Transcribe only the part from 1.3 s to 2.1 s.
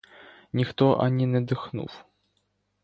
дихнув.